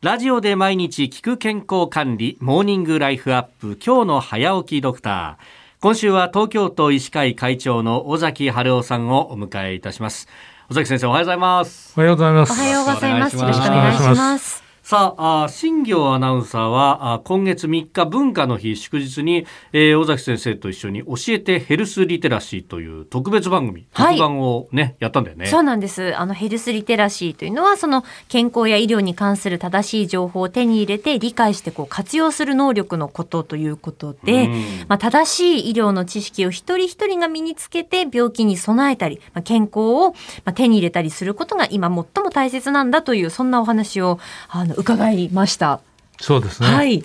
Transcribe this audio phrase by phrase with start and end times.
[0.00, 5.44] ラジオで毎日聞く健康管理モーニングライフアップ今日の早起きドクター。
[5.80, 10.28] 今週は東京都医師会会長の尾崎春夫さんをお迎えいたします。
[10.70, 11.94] 尾崎先生おはようございます。
[11.96, 12.52] おはようございます。
[12.52, 13.36] おはようございます。
[13.38, 19.44] よろしくお願いしますさああ新業アナウンサーはあ今月3日文化の日祝日に、
[19.74, 25.44] えー、尾崎先生と一緒に教えてヘルスリテラシーという特別番組、はい、特番をねやったんだよね。
[25.44, 26.16] そうなんです。
[26.16, 34.48] あのヘルスリテラシーというのはその健康や医療に関する正しい情報を手に入れて理解してこう活用する能力のことということで、
[34.88, 35.30] まあ、正
[35.60, 40.14] しい医療の知識を一人一人が身につけて病気に備えたり、まあ、健康を
[40.54, 45.80] 手に入れたりすることが今最も大切なんだというそんなお話をあの伺いました。
[46.20, 46.68] そうですね。
[46.68, 47.04] はい。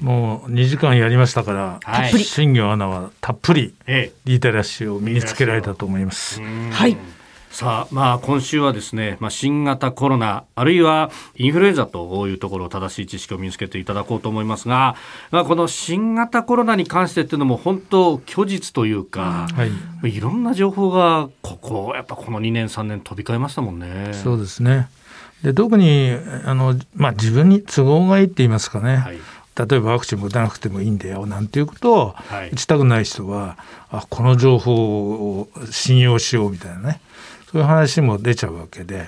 [0.00, 3.74] もう2時間やりましたから、はい、新業アナはたっぷり
[4.24, 6.40] リテラシーを身につけられたと思います。
[6.70, 6.96] はい。
[7.50, 14.96] さあ、まあ、今週はですね、まあ、新型コロナ、あるいはインフルエンザというところを正しい知識を身につけていただこうと思いますが、
[15.30, 19.66] まあ、この新型コロナに関してっていうのも本当虚実というか、は
[20.08, 24.14] い、いろんな情報がここ、やっぱこの2年3年飛び交いましたもんね。
[24.14, 24.88] そうですね。
[25.44, 29.18] で特にあの、まあ、自分に都合がいいって言いますかね、はい、
[29.68, 32.14] 例えばワクチンも打たなくてもいいんだよなんていうことを
[32.50, 33.58] 打ちたくない人は、
[33.90, 37.00] あこの情報を信用しようみたいなね。
[37.52, 39.06] そういう話も出ちゃうわけで、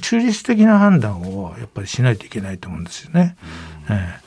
[0.00, 3.36] 中立的な判断をやっぱりしないといけないと思うんですよね。
[3.90, 4.21] うん、ええ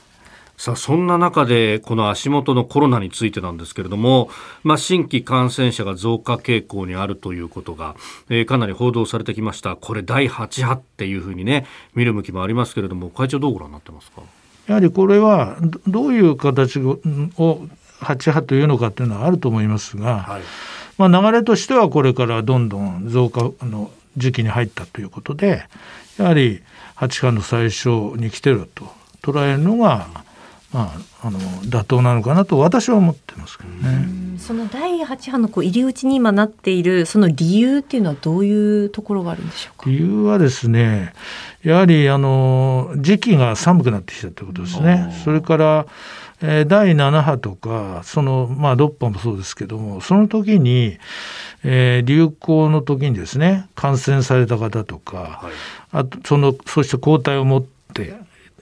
[0.57, 4.29] さあそんな中でこの足元のコロナについてなんですけれども、
[4.63, 7.95] まあ、新規感染者が増加傾向にあるということが、
[8.29, 9.75] えー、かなり報道されてきました。
[9.75, 14.21] これ第8波っていうふうにね見る向きもありますけれども会長どうご覧になってますか？
[14.67, 16.99] やはりこれはどういう形を
[17.99, 20.41] 8波というのかというのはあると思いますが、はい、
[20.97, 25.67] まあ、流れとしてはこれからどんどん増加の時期に入ったということで
[26.17, 26.61] やはり
[26.95, 28.87] 8波の最初に来てると
[29.21, 30.07] 捉えるのが
[30.73, 34.37] まあ、あの妥当なのかなと私は思ってますけどね。
[34.37, 39.89] その第8波のこう入り口に今なっているその理由っていうのはどういうところがあるんでしょうか？
[39.89, 41.13] 理由はですね
[41.63, 45.21] やはりあの時期が寒くなってきたということですね。
[45.23, 45.85] それから
[46.41, 50.97] えー、第7波とかその、まあ、6波もそうですけどもその時に、
[51.63, 55.53] えー、流行の時にですね感染された方とか、はい、
[55.91, 58.15] あとそのそして抗体を持って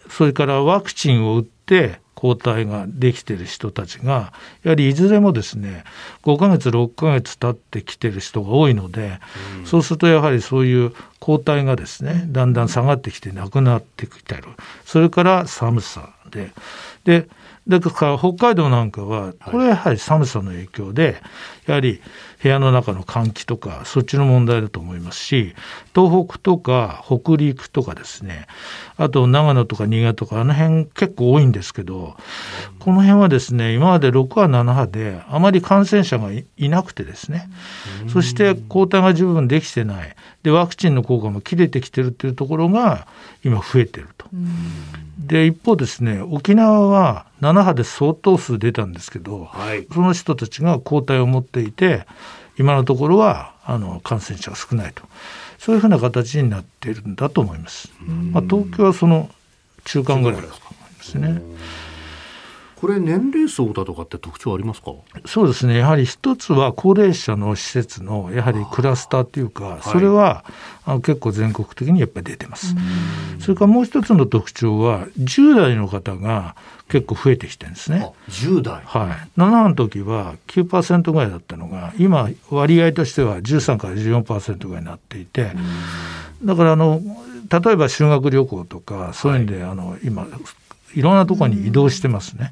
[0.10, 4.32] それからワクチンを打って抗体ができてる人たちが
[4.64, 5.84] やはりいずれもですね
[6.24, 9.20] 5ヶ月6ヶ月経ってきてる人が多いので、
[9.60, 14.44] うん、そうするとやはりそういう抗体がですねだんだん下がってきてなくなってきてる
[14.86, 16.52] それから寒さで。
[17.04, 17.28] で
[17.68, 21.22] だから北海道なんかはこれはやはり寒さの影響で
[21.66, 22.02] やはり
[22.42, 25.56] 部屋の中の換気とかそっちの問題だと思いますし
[25.96, 28.48] 東北とか北陸とかですね
[28.98, 32.18] あと長野とか新潟とかあの辺結構多いんですけど
[32.84, 37.50] この辺はですね今まで6波7波であまり感染者がいなくてですね。
[38.10, 40.14] そして抗体が十分できてない。
[40.44, 43.08] でワクチンの効果も切れてきてるっていうところが
[43.42, 44.28] 今増えてると。
[45.18, 52.06] で一方ですね沖縄は7波で相当数出たんですけど、はい、その人たちが抗体を持っていて
[52.60, 55.04] 今のところはあの感染者が少ないと。
[55.58, 57.90] そういうふうな形になっているんだと思います。
[58.02, 59.30] まあ、東京はその
[59.86, 60.50] 中間ぐらいで
[61.02, 61.42] すね。
[62.84, 64.92] これ年齢層だとかって特徴ありますか？
[65.26, 65.78] そうですね。
[65.78, 70.44] やはり一つは高齢者の施設のやはりクラスターというかそれは
[70.84, 72.76] あの結構全国的にやっぱり出てます。
[73.40, 76.58] それからもう一つの特徴は10代の方が
[76.90, 78.12] 結構増えてきてるんですね。
[78.28, 78.82] 10代。
[78.84, 79.40] はい。
[79.40, 85.54] 7の時は9%ぐらいだったのが今割合としては13から14%ぐらいになっていて
[86.44, 87.00] だからあの
[87.50, 90.28] 例えば修学旅行とかそういうんで、はい、あの今
[90.96, 92.52] いろんなところに移動してますね。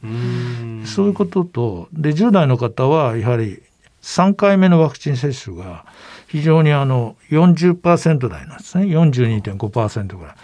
[0.86, 3.62] そういうこととで10代の方はやはり
[4.02, 5.86] 3回目のワクチン接種が
[6.28, 10.36] 非常にあの40%台なんですね42.5%ぐらい。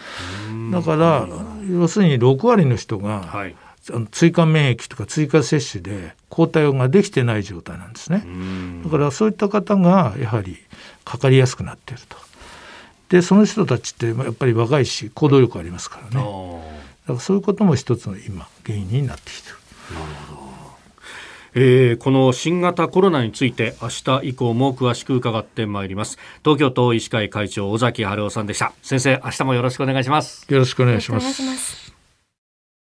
[0.72, 1.28] だから
[1.70, 3.56] 要するに6割の人が、はい、
[4.12, 8.26] 追加免疫とか追加接種で抗体ができてない状態なんですね。
[8.84, 10.58] だからそういった方がやはり
[11.06, 12.18] かかりやすくなっていると。
[13.10, 16.26] でその人たちってやっぱり若いし行動力ありますからね。
[17.08, 19.56] だからそういうことも一つの今原因になってきてる。
[19.94, 20.48] なるほど。
[21.60, 26.20] えー、この新型コロナについて明日以降も詳しく伺ってまいります。
[26.44, 28.74] 東京都医師会会長尾崎春夫さんでした。
[28.84, 30.46] 先生明日もよろしくお願いします。
[30.50, 31.87] よろしくお願いします